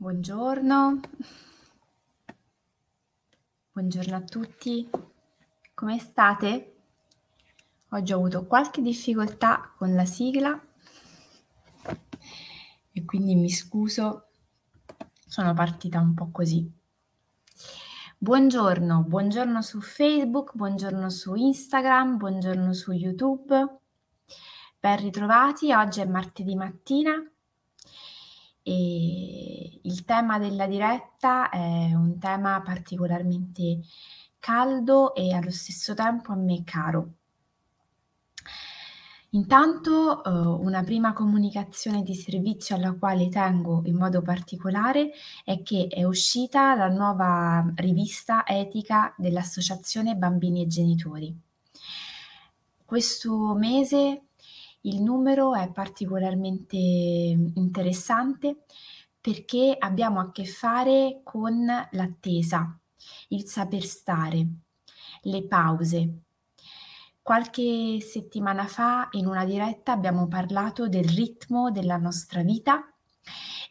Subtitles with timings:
[0.00, 0.98] Buongiorno.
[3.70, 4.88] Buongiorno a tutti.
[5.74, 6.76] Come state?
[7.90, 10.58] Oggi ho avuto qualche difficoltà con la sigla
[12.92, 14.28] e quindi mi scuso,
[15.26, 16.66] sono partita un po' così.
[18.16, 23.80] Buongiorno, buongiorno su Facebook, buongiorno su Instagram, buongiorno su YouTube.
[24.80, 27.22] Ben ritrovati, oggi è martedì mattina
[28.62, 33.80] e il tema della diretta è un tema particolarmente
[34.38, 37.14] caldo e allo stesso tempo a me caro.
[39.32, 45.10] Intanto eh, una prima comunicazione di servizio alla quale tengo in modo particolare
[45.44, 51.36] è che è uscita la nuova rivista etica dell'Associazione Bambini e Genitori.
[52.84, 54.22] Questo mese
[54.82, 58.64] il numero è particolarmente interessante
[59.20, 62.78] perché abbiamo a che fare con l'attesa,
[63.28, 64.46] il saper stare,
[65.22, 66.22] le pause,
[67.22, 72.92] Qualche settimana fa in una diretta abbiamo parlato del ritmo della nostra vita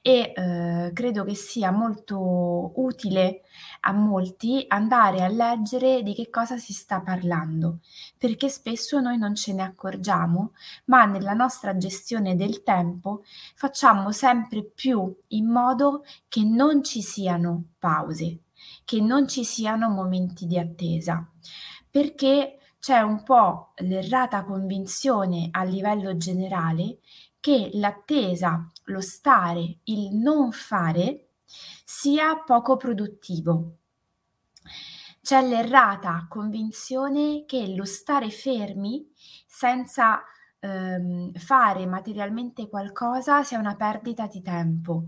[0.02, 3.42] e eh, credo che sia molto utile
[3.82, 7.80] a molti andare a leggere di che cosa si sta parlando,
[8.18, 10.54] perché spesso noi non ce ne accorgiamo,
[10.86, 13.24] ma nella nostra gestione del tempo
[13.56, 18.40] facciamo sempre più in modo che non ci siano pause,
[18.86, 21.28] che non ci siano momenti di attesa,
[21.90, 27.00] perché c'è un po' l'errata convinzione a livello generale
[27.40, 31.30] che l'attesa, lo stare, il non fare
[31.84, 33.78] sia poco produttivo.
[35.22, 39.12] C'è l'errata convinzione che lo stare fermi
[39.46, 40.24] senza
[40.60, 45.04] ehm, fare materialmente qualcosa sia una perdita di tempo,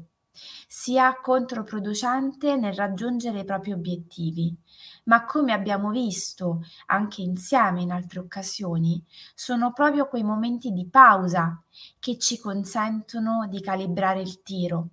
[0.68, 4.56] sia controproducente nel raggiungere i propri obiettivi
[5.04, 9.04] ma come abbiamo visto anche insieme in altre occasioni,
[9.36, 11.62] sono proprio quei momenti di pausa
[12.00, 14.90] che ci consentono di calibrare il tiro,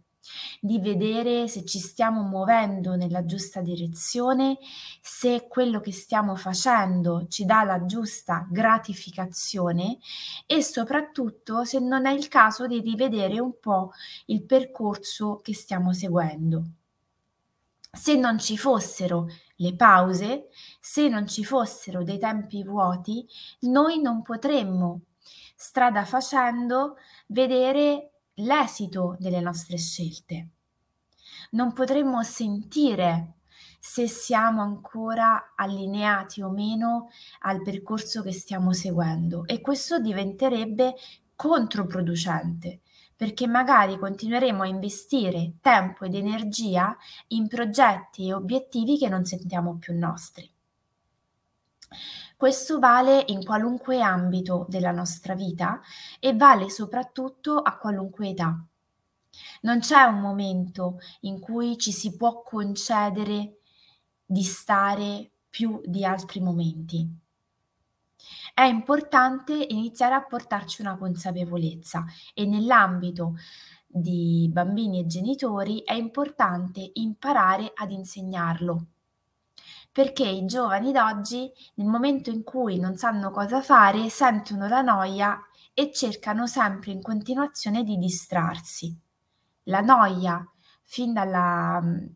[0.61, 4.59] di vedere se ci stiamo muovendo nella giusta direzione,
[5.01, 9.99] se quello che stiamo facendo ci dà la giusta gratificazione
[10.47, 13.93] e soprattutto se non è il caso di rivedere un po'
[14.27, 16.65] il percorso che stiamo seguendo.
[17.99, 19.27] Se non ci fossero
[19.57, 23.27] le pause, se non ci fossero dei tempi vuoti,
[23.63, 25.01] noi non potremmo,
[25.57, 26.95] strada facendo,
[27.27, 30.49] vedere l'esito delle nostre scelte.
[31.51, 33.39] Non potremmo sentire
[33.81, 37.09] se siamo ancora allineati o meno
[37.41, 40.95] al percorso che stiamo seguendo e questo diventerebbe
[41.35, 42.83] controproducente
[43.19, 46.97] perché magari continueremo a investire tempo ed energia
[47.29, 50.49] in progetti e obiettivi che non sentiamo più nostri.
[52.37, 55.81] Questo vale in qualunque ambito della nostra vita
[56.21, 58.57] e vale soprattutto a qualunque età.
[59.63, 63.57] Non c'è un momento in cui ci si può concedere
[64.25, 67.27] di stare più di altri momenti
[68.55, 73.35] è importante iniziare a portarci una consapevolezza e nell'ambito
[73.87, 78.87] di bambini e genitori è importante imparare ad insegnarlo.
[79.91, 85.41] Perché i giovani d'oggi, nel momento in cui non sanno cosa fare, sentono la noia
[85.73, 88.97] e cercano sempre in continuazione di distrarsi.
[89.65, 90.47] La noia,
[90.85, 92.07] fin dalla mm,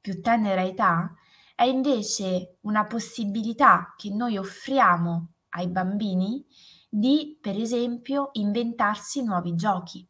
[0.00, 1.14] più tenera età,
[1.62, 6.44] è invece una possibilità che noi offriamo ai bambini
[6.88, 10.04] di, per esempio, inventarsi nuovi giochi.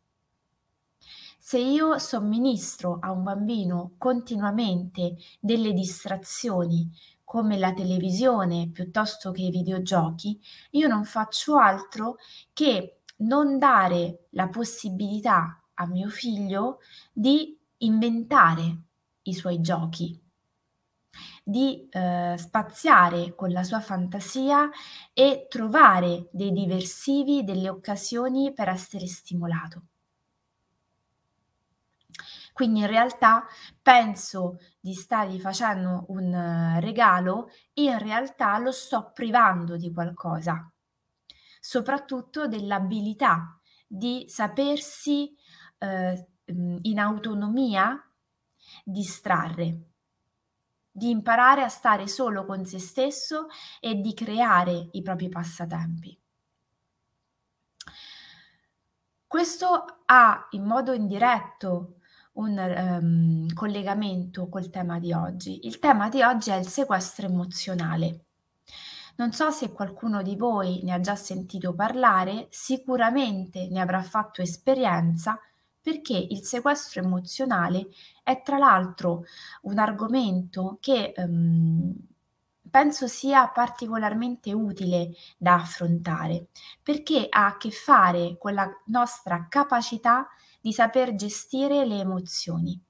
[1.38, 6.90] Se io somministro a un bambino continuamente delle distrazioni
[7.22, 10.40] come la televisione piuttosto che i videogiochi,
[10.70, 12.16] io non faccio altro
[12.54, 16.78] che non dare la possibilità a mio figlio
[17.12, 18.84] di inventare
[19.24, 20.21] i suoi giochi,
[21.42, 24.70] di eh, spaziare con la sua fantasia
[25.12, 29.82] e trovare dei diversivi, delle occasioni per essere stimolato.
[32.52, 33.46] Quindi in realtà
[33.80, 36.32] penso di stargli facendo un
[36.76, 40.70] uh, regalo, in realtà lo sto privando di qualcosa,
[41.58, 45.34] soprattutto dell'abilità di sapersi
[45.78, 46.28] uh,
[46.82, 47.98] in autonomia
[48.84, 49.91] distrarre
[50.92, 53.46] di imparare a stare solo con se stesso
[53.80, 56.16] e di creare i propri passatempi.
[59.26, 61.94] Questo ha in modo indiretto
[62.34, 65.66] un ehm, collegamento col tema di oggi.
[65.66, 68.24] Il tema di oggi è il sequestro emozionale.
[69.16, 74.42] Non so se qualcuno di voi ne ha già sentito parlare, sicuramente ne avrà fatto
[74.42, 75.38] esperienza
[75.82, 77.88] perché il sequestro emozionale
[78.22, 79.24] è tra l'altro
[79.62, 81.94] un argomento che ehm,
[82.70, 86.46] penso sia particolarmente utile da affrontare
[86.82, 90.28] perché ha a che fare con la nostra capacità
[90.60, 92.80] di saper gestire le emozioni.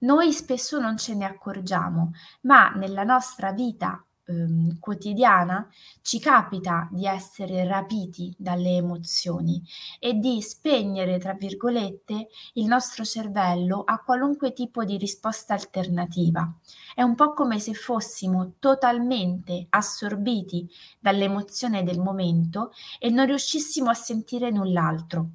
[0.00, 2.10] Noi spesso non ce ne accorgiamo,
[2.42, 5.68] ma nella nostra vita ehm, quotidiana
[6.00, 9.62] ci capita di essere rapiti dalle emozioni
[9.98, 16.50] e di spegnere, tra virgolette, il nostro cervello a qualunque tipo di risposta alternativa.
[16.94, 20.68] È un po' come se fossimo totalmente assorbiti
[20.98, 25.30] dall'emozione del momento e non riuscissimo a sentire null'altro.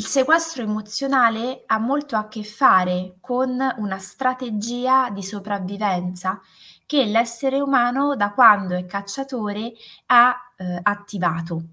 [0.00, 6.40] Il sequestro emozionale ha molto a che fare con una strategia di sopravvivenza
[6.86, 9.74] che l'essere umano da quando è cacciatore
[10.06, 11.64] ha eh, attivato.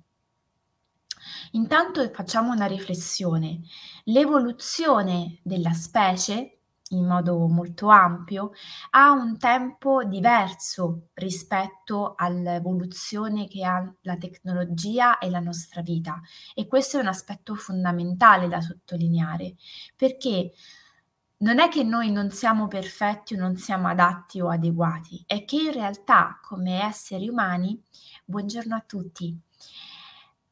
[1.52, 3.62] Intanto facciamo una riflessione.
[4.04, 6.57] L'evoluzione della specie
[6.90, 8.52] in modo molto ampio,
[8.92, 16.22] ha un tempo diverso rispetto all'evoluzione che ha la tecnologia e la nostra vita.
[16.54, 19.56] E questo è un aspetto fondamentale da sottolineare
[19.96, 20.52] perché
[21.40, 25.58] non è che noi non siamo perfetti o non siamo adatti o adeguati, è che
[25.58, 27.80] in realtà come esseri umani,
[28.26, 29.40] buongiorno a tutti,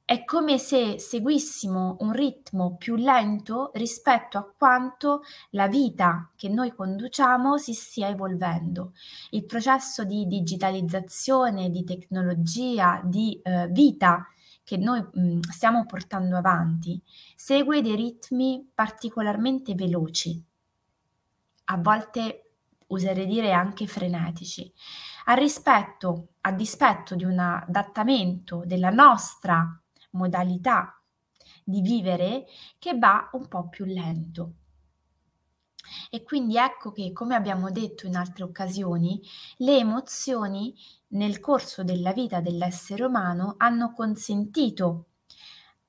[0.05, 6.71] è come se seguissimo un ritmo più lento rispetto a quanto la vita che noi
[6.75, 8.93] conduciamo si stia evolvendo.
[9.31, 14.27] Il processo di digitalizzazione, di tecnologia, di eh, vita
[14.63, 17.01] che noi mh, stiamo portando avanti
[17.35, 20.39] segue dei ritmi particolarmente veloci,
[21.65, 22.51] a volte
[22.87, 24.71] oserei dire anche frenetici,
[25.25, 29.79] a rispetto, a dispetto di un adattamento della nostra
[30.15, 30.99] modalità
[31.63, 32.45] di vivere
[32.79, 34.53] che va un po' più lento.
[36.09, 39.21] E quindi ecco che, come abbiamo detto in altre occasioni,
[39.57, 40.73] le emozioni
[41.09, 45.09] nel corso della vita dell'essere umano hanno consentito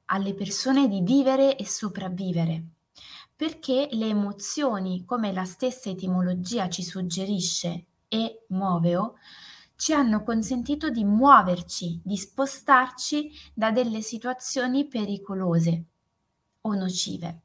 [0.06, 2.64] alle persone di vivere e sopravvivere,
[3.34, 9.16] perché le emozioni, come la stessa etimologia ci suggerisce, e muoveo,
[9.76, 15.84] ci hanno consentito di muoverci, di spostarci da delle situazioni pericolose
[16.62, 17.40] o nocive.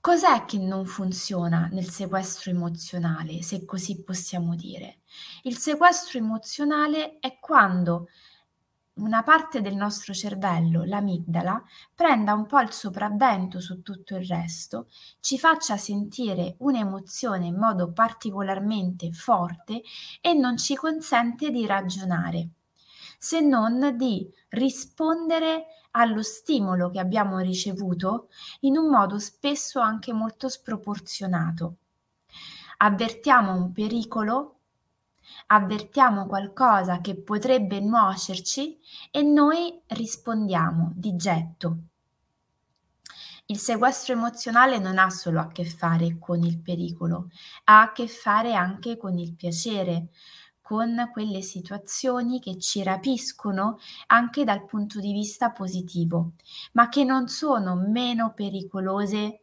[0.00, 4.98] Cos'è che non funziona nel sequestro emozionale, se così possiamo dire?
[5.44, 8.08] Il sequestro emozionale è quando
[8.94, 11.62] una parte del nostro cervello, l'amigdala,
[11.94, 14.88] prenda un po' il sopravvento su tutto il resto,
[15.20, 19.82] ci faccia sentire un'emozione in modo particolarmente forte
[20.20, 22.50] e non ci consente di ragionare,
[23.18, 28.28] se non di rispondere allo stimolo che abbiamo ricevuto
[28.60, 31.76] in un modo spesso anche molto sproporzionato.
[32.78, 34.53] Avvertiamo un pericolo
[35.46, 38.78] avvertiamo qualcosa che potrebbe nuocerci
[39.10, 41.78] e noi rispondiamo di getto.
[43.46, 47.28] Il sequestro emozionale non ha solo a che fare con il pericolo,
[47.64, 50.08] ha a che fare anche con il piacere,
[50.62, 56.32] con quelle situazioni che ci rapiscono anche dal punto di vista positivo,
[56.72, 59.42] ma che non sono meno pericolose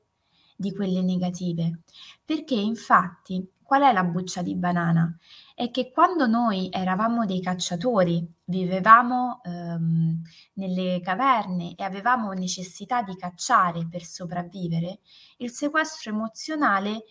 [0.55, 1.81] di quelle negative,
[2.25, 5.17] perché infatti qual è la buccia di banana?
[5.55, 10.21] è che quando noi eravamo dei cacciatori, vivevamo ehm,
[10.55, 14.99] nelle caverne e avevamo necessità di cacciare per sopravvivere,
[15.37, 17.05] il sequestro emozionale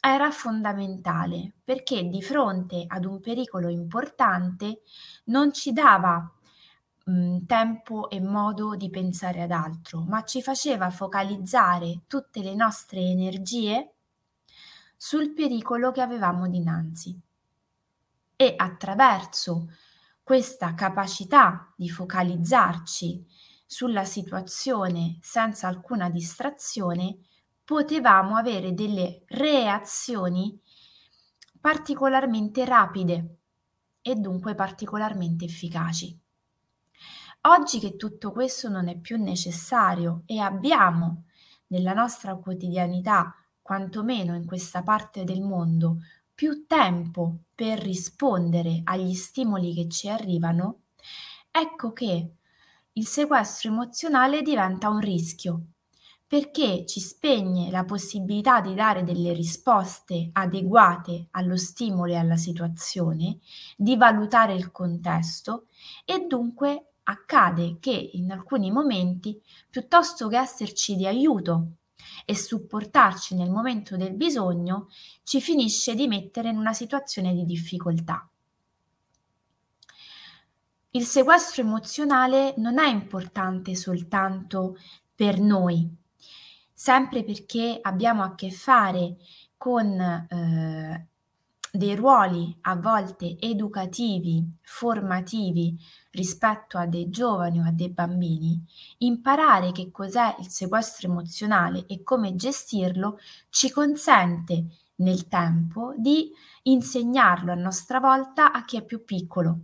[0.00, 4.80] era fondamentale perché di fronte ad un pericolo importante
[5.24, 6.32] non ci dava
[7.04, 13.00] mh, tempo e modo di pensare ad altro, ma ci faceva focalizzare tutte le nostre
[13.00, 13.92] energie
[14.98, 17.18] sul pericolo che avevamo dinanzi
[18.34, 19.68] e attraverso
[20.24, 23.24] questa capacità di focalizzarci
[23.64, 27.18] sulla situazione senza alcuna distrazione,
[27.64, 30.60] potevamo avere delle reazioni
[31.60, 33.36] particolarmente rapide
[34.02, 36.18] e dunque particolarmente efficaci.
[37.42, 41.26] Oggi che tutto questo non è più necessario e abbiamo
[41.68, 43.34] nella nostra quotidianità,
[43.68, 45.98] quantomeno in questa parte del mondo,
[46.34, 50.84] più tempo per rispondere agli stimoli che ci arrivano,
[51.50, 52.30] ecco che
[52.90, 55.64] il sequestro emozionale diventa un rischio
[56.26, 63.38] perché ci spegne la possibilità di dare delle risposte adeguate allo stimolo e alla situazione,
[63.76, 65.66] di valutare il contesto
[66.06, 71.72] e dunque accade che in alcuni momenti, piuttosto che esserci di aiuto
[72.24, 74.88] e supportarci nel momento del bisogno,
[75.22, 78.28] ci finisce di mettere in una situazione di difficoltà.
[80.90, 84.78] Il sequestro emozionale non è importante soltanto
[85.14, 85.88] per noi,
[86.72, 89.16] sempre perché abbiamo a che fare
[89.56, 91.07] con eh,
[91.72, 95.76] dei ruoli a volte educativi, formativi
[96.10, 98.64] rispetto a dei giovani o a dei bambini,
[98.98, 103.18] imparare che cos'è il sequestro emozionale e come gestirlo
[103.50, 106.30] ci consente nel tempo di
[106.62, 109.58] insegnarlo a nostra volta a chi è più piccolo.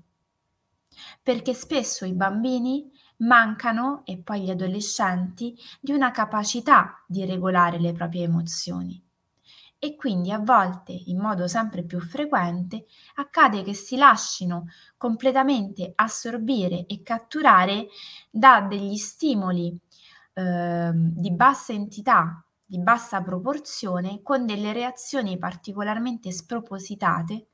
[1.22, 7.92] Perché spesso i bambini mancano, e poi gli adolescenti, di una capacità di regolare le
[7.92, 9.03] proprie emozioni.
[9.84, 12.86] E quindi a volte, in modo sempre più frequente,
[13.16, 17.88] accade che si lasciano completamente assorbire e catturare
[18.30, 19.78] da degli stimoli
[20.32, 27.48] eh, di bassa entità, di bassa proporzione, con delle reazioni particolarmente spropositate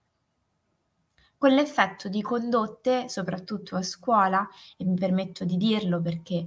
[1.37, 6.44] con l'effetto di condotte, soprattutto a scuola, e mi permetto di dirlo perché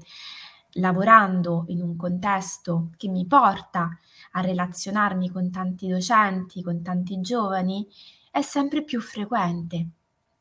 [0.78, 3.90] lavorando in un contesto che mi porta
[4.36, 7.88] a relazionarmi con tanti docenti, con tanti giovani,
[8.32, 9.90] è sempre più frequente.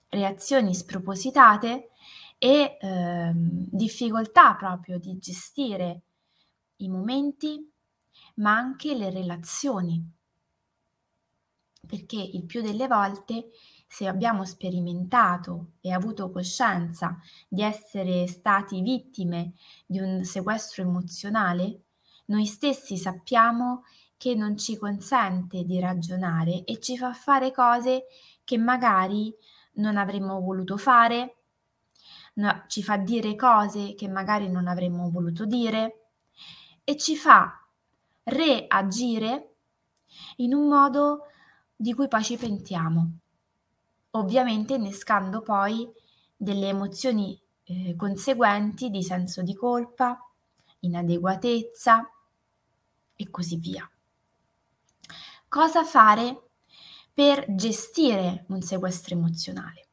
[0.08, 1.90] Reazioni spropositate
[2.38, 6.02] e eh, difficoltà proprio di gestire
[6.76, 7.70] i momenti,
[8.36, 10.02] ma anche le relazioni.
[11.86, 13.50] Perché il più delle volte
[13.92, 19.52] se abbiamo sperimentato e avuto coscienza di essere stati vittime
[19.84, 21.82] di un sequestro emozionale,
[22.26, 23.84] noi stessi sappiamo
[24.16, 28.04] che non ci consente di ragionare e ci fa fare cose
[28.44, 29.34] che magari
[29.74, 31.36] non avremmo voluto fare,
[32.34, 36.10] no, ci fa dire cose che magari non avremmo voluto dire
[36.84, 37.66] e ci fa
[38.24, 39.54] reagire
[40.36, 41.26] in un modo
[41.74, 43.18] di cui poi ci pentiamo
[44.12, 45.88] ovviamente innescando poi
[46.36, 50.18] delle emozioni eh, conseguenti di senso di colpa,
[50.82, 52.08] inadeguatezza
[53.16, 53.88] e così via.
[55.48, 56.48] Cosa fare
[57.12, 59.88] per gestire un sequestro emozionale?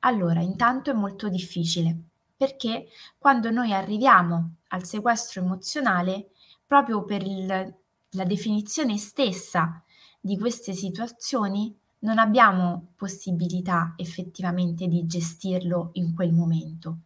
[0.00, 1.96] Allora, intanto è molto difficile
[2.36, 6.30] perché quando noi arriviamo al sequestro emozionale,
[6.66, 7.74] proprio per il,
[8.10, 9.82] la definizione stessa
[10.20, 16.98] di queste situazioni, non abbiamo possibilità effettivamente di gestirlo in quel momento.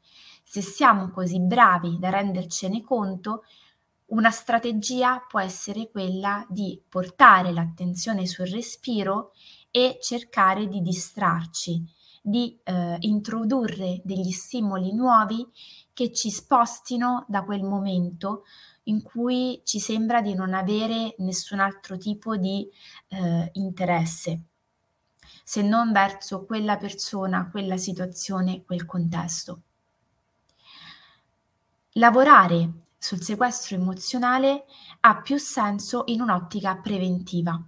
[0.53, 3.45] Se siamo così bravi da rendercene conto,
[4.07, 9.31] una strategia può essere quella di portare l'attenzione sul respiro
[9.71, 11.85] e cercare di distrarci,
[12.21, 15.47] di eh, introdurre degli stimoli nuovi
[15.93, 18.43] che ci spostino da quel momento
[18.87, 22.69] in cui ci sembra di non avere nessun altro tipo di
[23.07, 24.47] eh, interesse
[25.45, 29.63] se non verso quella persona, quella situazione, quel contesto.
[31.95, 34.67] Lavorare sul sequestro emozionale
[35.01, 37.61] ha più senso in un'ottica preventiva.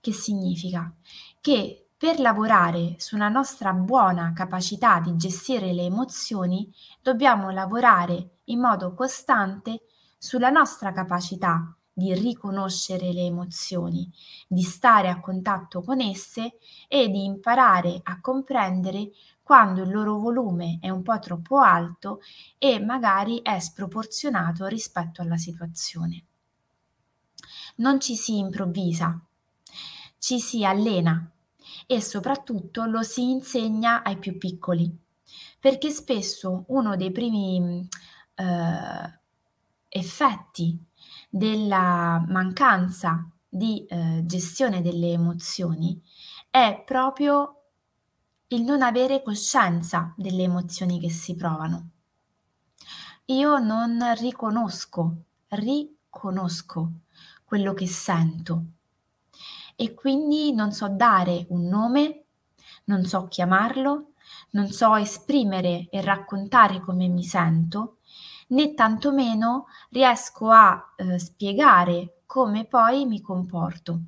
[0.00, 0.90] Che significa?
[1.38, 8.60] Che per lavorare su una nostra buona capacità di gestire le emozioni dobbiamo lavorare in
[8.60, 9.82] modo costante
[10.16, 14.10] sulla nostra capacità di riconoscere le emozioni,
[14.48, 16.56] di stare a contatto con esse
[16.88, 19.10] e di imparare a comprendere
[19.42, 22.20] quando il loro volume è un po' troppo alto
[22.58, 26.24] e magari è sproporzionato rispetto alla situazione.
[27.76, 29.20] Non ci si improvvisa,
[30.18, 31.28] ci si allena
[31.86, 34.96] e soprattutto lo si insegna ai più piccoli,
[35.58, 37.86] perché spesso uno dei primi
[38.34, 39.20] eh,
[39.88, 40.78] effetti
[41.28, 46.00] della mancanza di eh, gestione delle emozioni
[46.50, 47.61] è proprio
[48.54, 51.88] il non avere coscienza delle emozioni che si provano.
[53.26, 55.14] Io non riconosco,
[55.48, 56.90] riconosco
[57.44, 58.64] quello che sento
[59.74, 62.24] e quindi non so dare un nome,
[62.84, 64.12] non so chiamarlo,
[64.50, 67.98] non so esprimere e raccontare come mi sento
[68.48, 74.00] né tantomeno riesco a eh, spiegare come poi mi comporto.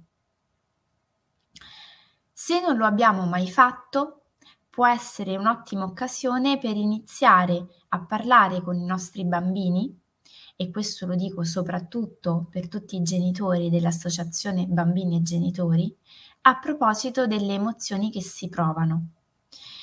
[2.30, 4.23] Se non lo abbiamo mai fatto,
[4.74, 9.96] può essere un'ottima occasione per iniziare a parlare con i nostri bambini
[10.56, 15.96] e questo lo dico soprattutto per tutti i genitori dell'associazione Bambini e Genitori,
[16.42, 19.10] a proposito delle emozioni che si provano.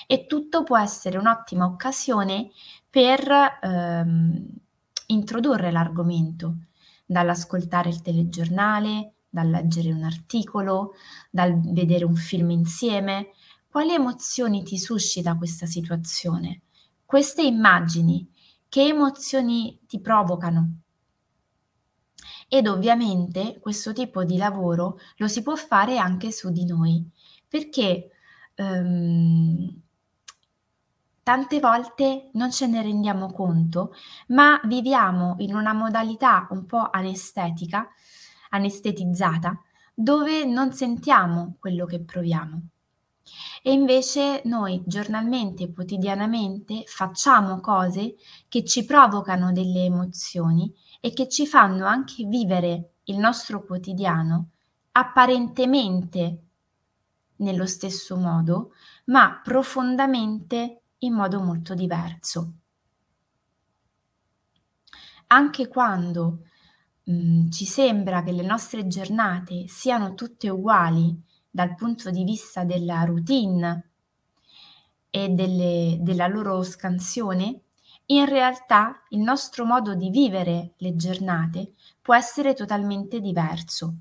[0.07, 2.49] E tutto può essere un'ottima occasione
[2.89, 3.29] per
[3.61, 4.45] ehm,
[5.07, 6.55] introdurre l'argomento,
[7.05, 10.95] dall'ascoltare il telegiornale, dal leggere un articolo,
[11.29, 13.29] dal vedere un film insieme.
[13.71, 16.63] Quali emozioni ti suscita questa situazione?
[17.05, 18.29] Queste immagini,
[18.67, 20.79] che emozioni ti provocano?
[22.49, 27.09] Ed ovviamente questo tipo di lavoro lo si può fare anche su di noi,
[27.47, 28.09] perché
[28.57, 29.81] um,
[31.23, 33.93] tante volte non ce ne rendiamo conto,
[34.27, 37.87] ma viviamo in una modalità un po' anestetica,
[38.49, 39.57] anestetizzata,
[39.93, 42.63] dove non sentiamo quello che proviamo.
[43.61, 48.15] E invece noi giornalmente, quotidianamente facciamo cose
[48.47, 54.49] che ci provocano delle emozioni e che ci fanno anche vivere il nostro quotidiano
[54.93, 56.43] apparentemente
[57.37, 58.73] nello stesso modo,
[59.05, 62.53] ma profondamente in modo molto diverso.
[65.27, 66.43] Anche quando
[67.03, 72.63] mh, mm, ci sembra che le nostre giornate siano tutte uguali dal punto di vista
[72.63, 73.89] della routine
[75.09, 77.63] e delle, della loro scansione,
[78.07, 83.95] in realtà il nostro modo di vivere le giornate può essere totalmente diverso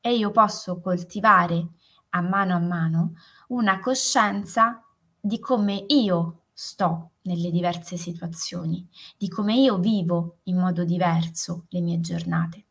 [0.00, 1.68] e io posso coltivare
[2.10, 3.14] a mano a mano
[3.48, 4.84] una coscienza
[5.18, 11.80] di come io sto nelle diverse situazioni, di come io vivo in modo diverso le
[11.80, 12.66] mie giornate.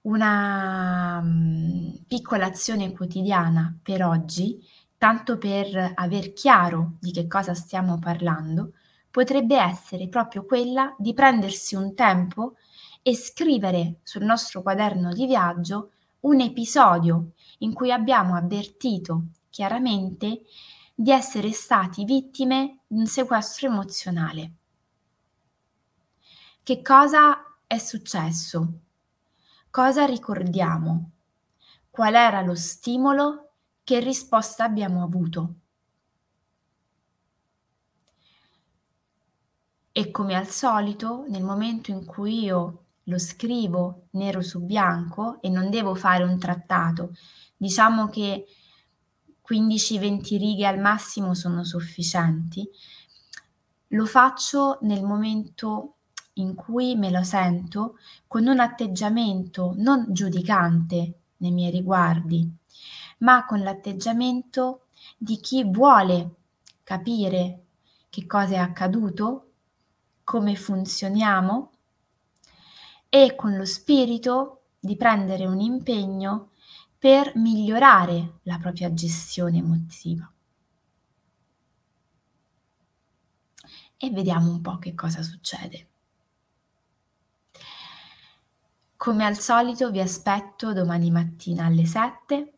[0.00, 4.58] Una um, piccola azione quotidiana per oggi,
[4.96, 8.72] tanto per aver chiaro di che cosa stiamo parlando,
[9.10, 12.54] potrebbe essere proprio quella di prendersi un tempo
[13.02, 20.42] e scrivere sul nostro quaderno di viaggio un episodio in cui abbiamo avvertito chiaramente
[20.94, 24.52] di essere stati vittime di un sequestro emozionale.
[26.62, 28.80] Che cosa è successo?
[29.70, 31.10] Cosa ricordiamo?
[31.90, 33.50] Qual era lo stimolo?
[33.84, 35.54] Che risposta abbiamo avuto?
[39.92, 45.50] E come al solito, nel momento in cui io lo scrivo nero su bianco e
[45.50, 47.14] non devo fare un trattato,
[47.56, 48.46] diciamo che
[49.46, 52.66] 15-20 righe al massimo sono sufficienti.
[53.88, 55.97] Lo faccio nel momento
[56.38, 62.50] in cui me lo sento con un atteggiamento non giudicante nei miei riguardi,
[63.18, 66.34] ma con l'atteggiamento di chi vuole
[66.82, 67.64] capire
[68.08, 69.44] che cosa è accaduto,
[70.24, 71.70] come funzioniamo
[73.08, 76.50] e con lo spirito di prendere un impegno
[76.98, 80.30] per migliorare la propria gestione emotiva.
[83.96, 85.88] E vediamo un po' che cosa succede.
[88.98, 92.54] Come al solito vi aspetto domani mattina alle 7.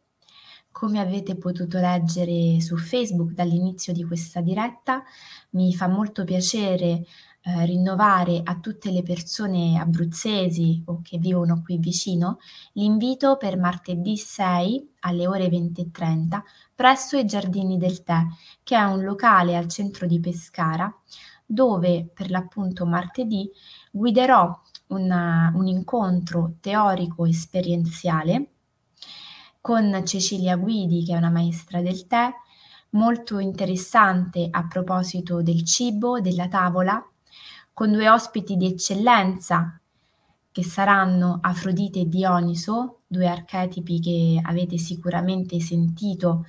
[0.72, 5.02] Come avete potuto leggere su Facebook dall'inizio di questa diretta,
[5.50, 7.04] mi fa molto piacere
[7.42, 12.38] eh, rinnovare a tutte le persone abruzzesi o che vivono qui vicino
[12.72, 16.40] l'invito per martedì 6 alle ore 20.30
[16.74, 18.18] presso i Giardini del Tè,
[18.62, 20.90] che è un locale al centro di Pescara,
[21.44, 23.50] dove per l'appunto martedì
[23.90, 24.58] guiderò
[24.90, 28.46] una, un incontro teorico esperienziale
[29.60, 32.30] con Cecilia Guidi, che è una maestra del tè,
[32.90, 37.04] molto interessante a proposito del cibo, della tavola
[37.72, 39.80] con due ospiti di eccellenza
[40.52, 46.44] che saranno Afrodite e Dioniso, due archetipi che avete sicuramente sentito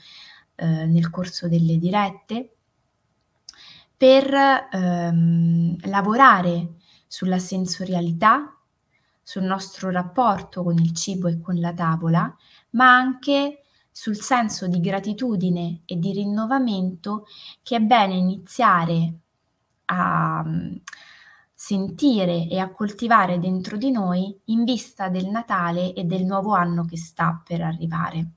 [0.55, 2.55] eh, nel corso delle dirette,
[3.95, 4.33] per
[4.71, 6.79] ehm, lavorare
[7.11, 8.57] sulla sensorialità,
[9.21, 12.33] sul nostro rapporto con il cibo e con la tavola,
[12.69, 17.25] ma anche sul senso di gratitudine e di rinnovamento
[17.63, 19.13] che è bene iniziare
[19.87, 20.41] a,
[21.53, 26.85] sentire e a coltivare dentro di noi in vista del Natale e del nuovo anno
[26.85, 28.31] che sta per arrivare.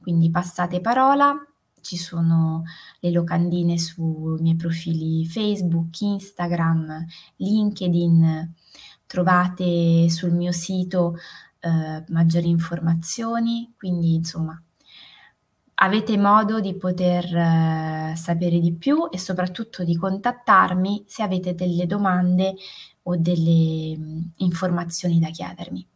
[0.00, 1.34] Quindi passate parola,
[1.82, 2.62] ci sono
[3.00, 7.04] le locandine sui miei profili Facebook, Instagram,
[7.36, 8.54] LinkedIn,
[9.06, 11.16] trovate sul mio sito
[11.60, 14.60] eh, maggiori informazioni, quindi insomma
[15.74, 21.86] avete modo di poter eh, sapere di più e soprattutto di contattarmi se avete delle
[21.86, 22.54] domande
[23.04, 25.86] o delle mh, informazioni da chiedermi.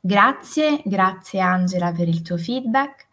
[0.00, 3.08] Grazie, grazie Angela per il tuo feedback.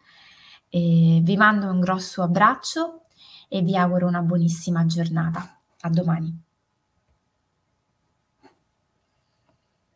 [0.68, 3.02] E vi mando un grosso abbraccio
[3.48, 5.58] e vi auguro una buonissima giornata.
[5.80, 6.47] A domani.